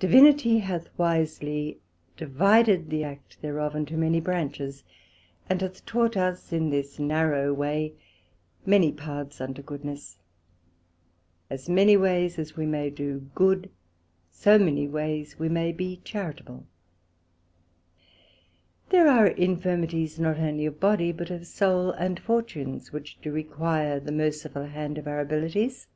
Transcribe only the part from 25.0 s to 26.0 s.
our abilities.